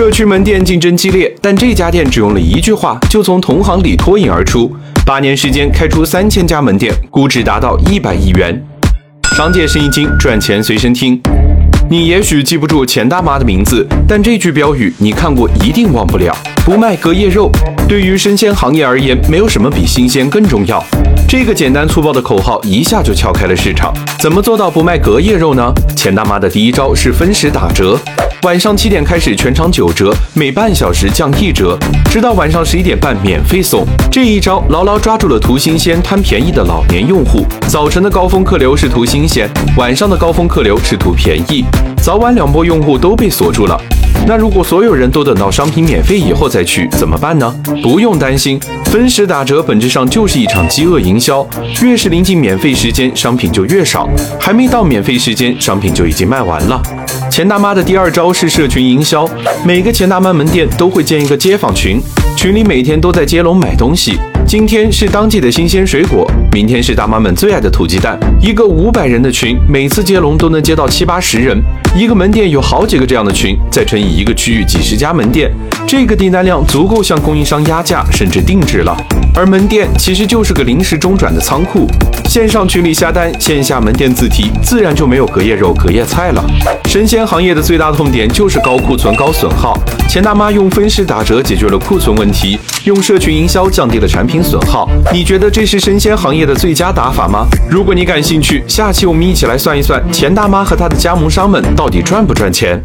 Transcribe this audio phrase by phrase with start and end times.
[0.00, 4.74] 社区门店竞争激烈，但这家店只用了一句话就从同行里脱颖而出。
[5.04, 8.58] 八年时间开出三千家门店，估值达到一百亿元。
[9.36, 11.20] 商界生意经，赚钱随身听。
[11.90, 16.34] 你也许记不住钱大妈的名字，但这句标语你看过一定忘不了。
[16.64, 17.50] 不卖隔夜肉，
[17.86, 20.82] 对于生鲜行业而言，没有什么比新鲜更重要。
[21.28, 23.92] 这个简单粗暴的口号一下就撬开了市场。
[24.18, 25.70] 怎么做到不卖隔夜肉呢？
[25.94, 27.98] 钱大妈的第一招是分时打折。
[28.44, 31.78] 晚上七点开始全场九折，每半小时降一折，
[32.10, 33.84] 直到晚上十一点半免费送。
[34.10, 37.44] 这一招牢牢抓住了图新鲜、贪便宜的老年用户。
[37.68, 39.46] 早晨的高峰客流是图新鲜，
[39.76, 41.62] 晚上的高峰客流是图便宜，
[42.02, 43.78] 早晚两波用户都被锁住了。
[44.26, 47.54] 那如果所有人都等到商品免费以后再去怎么办呢？
[47.82, 51.46] 不用担心，分时打折本质上就是一场饥饿营销。
[51.82, 54.08] 越是临近免费时间，商品就越少；
[54.40, 56.80] 还没到免费时间，商品就已经卖完了。
[57.30, 59.24] 钱大妈的第二招是社群营销，
[59.64, 62.00] 每个钱大妈门店都会建一个街坊群，
[62.36, 64.18] 群里每天都在接龙买东西。
[64.44, 68.18] 今天是当季的新鲜水果，明天是大妈们最爱的土鸡蛋。
[68.40, 71.56] 一个五百人的群，每次接龙都能接到七八十人。
[71.96, 75.52] 一个门店有好几个这样的群，再乘以一个区域几十家门店，
[75.86, 78.96] 这个订单量足够向供应商压价甚至定制了。
[79.34, 81.86] 而门店其实就是个临时中转的仓库，
[82.28, 86.44] 线上群里下单，线下门店自提，自然就没有隔夜肉、隔夜菜了。
[86.86, 89.78] 生鲜行业的最大痛点就是高库存、高损耗。
[90.08, 94.88] 钱大妈用分时打折解决了库存问题，用社群营销降低了产品损耗。
[95.12, 97.46] 你觉得这是生鲜行业的最佳打法吗？
[97.70, 102.80] 如果你感兴趣，下期我们一起来算一算钱大妈和她的加盟商们到底赚不赚钱。